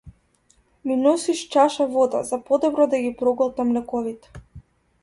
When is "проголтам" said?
3.23-3.73